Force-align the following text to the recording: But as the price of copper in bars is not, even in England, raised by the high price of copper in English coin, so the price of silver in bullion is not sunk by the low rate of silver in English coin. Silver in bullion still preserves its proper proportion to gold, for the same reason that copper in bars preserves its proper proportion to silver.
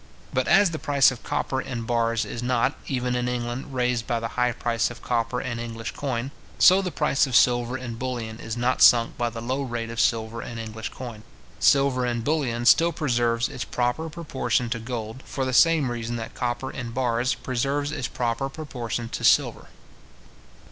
But 0.33 0.47
as 0.47 0.71
the 0.71 0.79
price 0.79 1.11
of 1.11 1.21
copper 1.21 1.61
in 1.61 1.83
bars 1.83 2.25
is 2.25 2.41
not, 2.41 2.73
even 2.87 3.15
in 3.15 3.27
England, 3.29 3.71
raised 3.71 4.07
by 4.07 4.19
the 4.19 4.29
high 4.29 4.51
price 4.51 4.89
of 4.89 5.03
copper 5.03 5.39
in 5.39 5.59
English 5.59 5.91
coin, 5.91 6.31
so 6.57 6.81
the 6.81 6.89
price 6.89 7.27
of 7.27 7.35
silver 7.35 7.77
in 7.77 7.97
bullion 7.97 8.39
is 8.39 8.57
not 8.57 8.81
sunk 8.81 9.15
by 9.15 9.29
the 9.29 9.43
low 9.43 9.61
rate 9.61 9.91
of 9.91 9.99
silver 9.99 10.41
in 10.41 10.57
English 10.57 10.89
coin. 10.89 11.21
Silver 11.59 12.03
in 12.03 12.21
bullion 12.21 12.65
still 12.65 12.91
preserves 12.91 13.47
its 13.47 13.63
proper 13.63 14.09
proportion 14.09 14.71
to 14.71 14.79
gold, 14.79 15.21
for 15.23 15.45
the 15.45 15.53
same 15.53 15.91
reason 15.91 16.15
that 16.15 16.33
copper 16.33 16.71
in 16.71 16.89
bars 16.89 17.35
preserves 17.35 17.91
its 17.91 18.07
proper 18.07 18.49
proportion 18.49 19.07
to 19.09 19.23
silver. 19.23 19.67